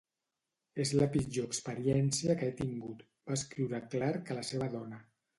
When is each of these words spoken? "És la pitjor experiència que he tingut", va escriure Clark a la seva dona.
"És 0.83 0.91
la 0.99 1.07
pitjor 1.15 1.45
experiència 1.49 2.35
que 2.39 2.49
he 2.51 2.55
tingut", 2.61 3.03
va 3.29 3.35
escriure 3.41 3.83
Clark 3.91 4.33
a 4.33 4.39
la 4.39 4.47
seva 4.49 4.71
dona. 4.77 4.99